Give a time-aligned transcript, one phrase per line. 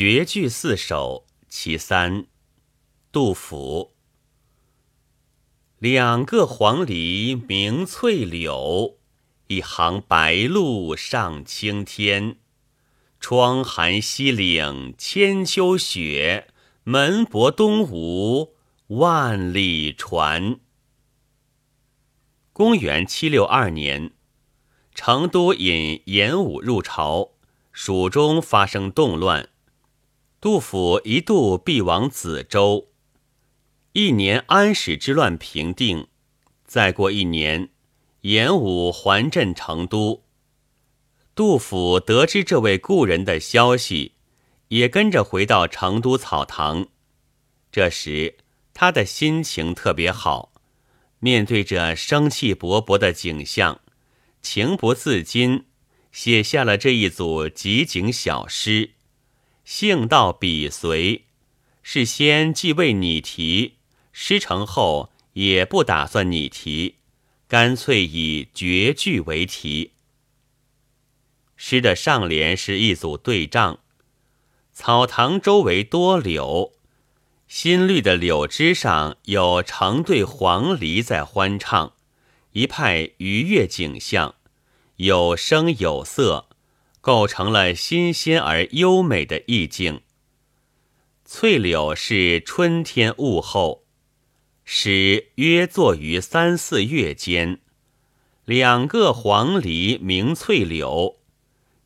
[0.00, 2.26] 绝句四首其三，
[3.10, 3.96] 杜甫。
[5.80, 8.96] 两个黄鹂鸣翠柳，
[9.48, 12.36] 一行白鹭上青天。
[13.18, 16.46] 窗含西岭千秋雪，
[16.84, 18.54] 门泊东吴
[18.86, 20.60] 万里船。
[22.52, 24.12] 公元七六二年，
[24.94, 27.32] 成都引严武入朝，
[27.72, 29.48] 蜀中发生动乱。
[30.40, 32.90] 杜甫一度避往梓州。
[33.92, 36.06] 一年安史之乱平定，
[36.64, 37.70] 再过一年，
[38.20, 40.22] 严武还镇成都。
[41.34, 44.12] 杜甫得知这位故人的消息，
[44.68, 46.86] 也跟着回到成都草堂。
[47.72, 48.36] 这时
[48.72, 50.52] 他的心情特别好，
[51.18, 53.80] 面对着生气勃勃的景象，
[54.40, 55.64] 情不自禁
[56.12, 58.92] 写下了这一组集景小诗。
[59.70, 61.26] 兴到笔随，
[61.82, 63.74] 事先既未拟题，
[64.12, 66.94] 诗成后也不打算拟题，
[67.46, 69.92] 干脆以绝句为题。
[71.54, 73.80] 诗的上联是一组对仗：
[74.72, 76.72] 草堂周围多柳，
[77.46, 81.92] 新绿的柳枝上有成对黄鹂在欢唱，
[82.52, 84.34] 一派愉悦景象，
[84.96, 86.47] 有声有色。
[87.08, 90.02] 构成了新鲜而优美的意境。
[91.24, 93.82] 翠柳是春天物候，
[94.62, 97.60] 诗约作于三四月间。
[98.44, 101.16] 两个黄鹂鸣翠柳，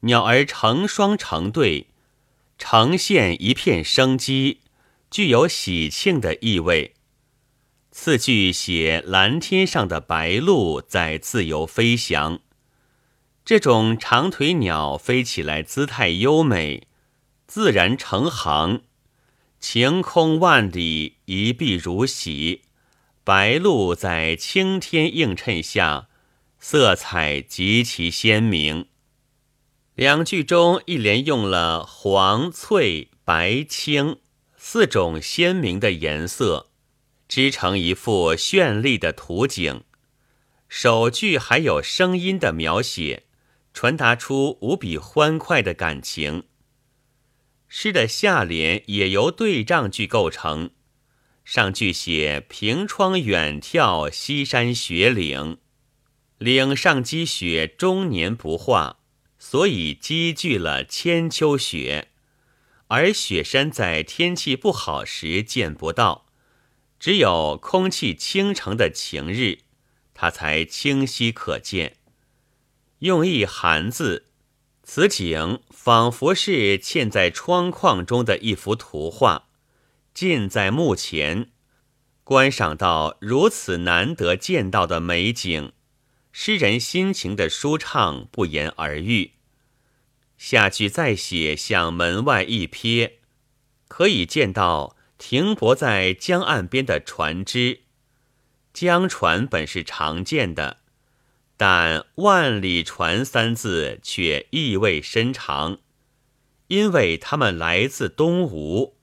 [0.00, 1.86] 鸟儿成双成对，
[2.58, 4.60] 呈现一片生机，
[5.10, 6.92] 具有喜庆的意味。
[7.90, 12.40] 次句写蓝天上的白鹭在自由飞翔。
[13.46, 16.88] 这种长腿鸟飞起来姿态优美，
[17.46, 18.82] 自然成行，
[19.60, 22.62] 晴空万里，一碧如洗。
[23.22, 26.08] 白鹭在青天映衬下，
[26.58, 28.88] 色彩极其鲜明。
[29.94, 34.18] 两句中一连用了黄、翠、白、青
[34.56, 36.70] 四种鲜明的颜色，
[37.28, 39.84] 织成一幅绚丽的图景。
[40.68, 43.22] 首句还有声音的描写。
[43.76, 46.44] 传达出无比欢快的感情。
[47.68, 50.70] 诗的下联也由对仗句构成，
[51.44, 55.58] 上句写凭窗远眺西山雪岭，
[56.38, 59.00] 岭上积雪终年不化，
[59.38, 62.08] 所以积聚了千秋雪，
[62.86, 66.24] 而雪山在天气不好时见不到，
[66.98, 69.58] 只有空气清澄的晴日，
[70.14, 71.98] 它才清晰可见。
[73.00, 74.26] 用一寒字，
[74.82, 79.48] 此景仿佛是嵌在窗框中的一幅图画，
[80.14, 81.50] 近在目前，
[82.24, 85.72] 观赏到如此难得见到的美景，
[86.32, 89.32] 诗人心情的舒畅不言而喻。
[90.38, 93.12] 下句再写向门外一瞥，
[93.88, 97.80] 可以见到停泊在江岸边的船只，
[98.72, 100.78] 江船本是常见的。
[101.56, 105.78] 但“万里船”三字却意味深长，
[106.66, 108.96] 因为他们来自东吴。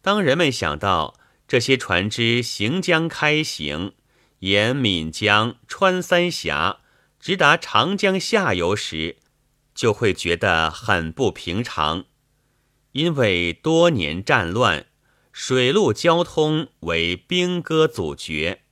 [0.00, 3.92] 当人们想到这些船只行将开行，
[4.40, 6.80] 沿岷江、穿三峡，
[7.20, 9.16] 直达长江下游时，
[9.74, 12.06] 就会觉得很不平常，
[12.92, 14.86] 因为多年战乱，
[15.32, 18.62] 水陆交通为兵戈阻绝。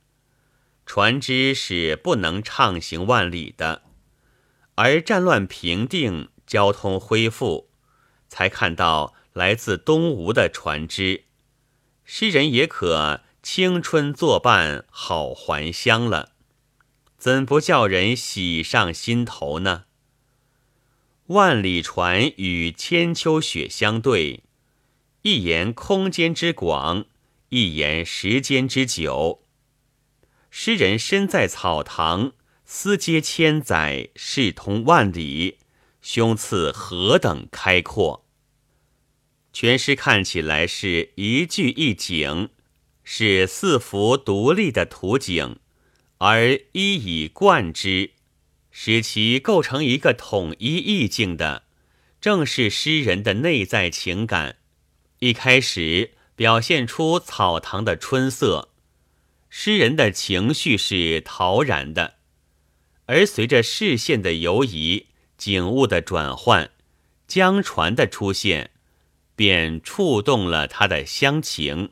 [0.87, 3.83] 船只是不能畅行万里的，
[4.75, 7.69] 而战乱平定，交通恢复，
[8.29, 11.25] 才看到来自东吴的船只，
[12.05, 16.31] 诗人也可青春作伴，好还乡了，
[17.17, 19.83] 怎不叫人喜上心头呢？
[21.27, 24.45] 万里船与千秋雪相对，
[25.23, 27.05] 一言空间之广，
[27.49, 29.43] 一言时间之久。
[30.59, 32.31] 诗人身在草堂，
[32.65, 35.59] 思接千载，视通万里，
[36.01, 38.25] 胸次何等开阔！
[39.53, 42.49] 全诗看起来是一句一景，
[43.03, 45.57] 是四幅独立的图景，
[46.17, 48.13] 而一以贯之，
[48.71, 51.65] 使其构成一个统一意境的，
[52.19, 54.57] 正是诗人的内在情感。
[55.19, 58.69] 一开始表现出草堂的春色。
[59.59, 62.17] 诗人的情绪是陶然的，
[63.07, 66.69] 而随着视线的游移、景物的转换、
[67.27, 68.69] 江船的出现，
[69.35, 71.89] 便触动了他的乡情。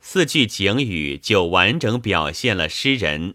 [0.00, 3.34] 四句景语就完整表现了诗人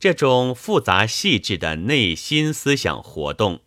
[0.00, 3.60] 这种复杂细致的内心思想活动。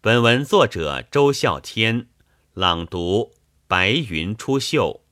[0.00, 2.08] 本文作者周孝天
[2.54, 3.34] 朗读：
[3.68, 5.03] 白云出岫。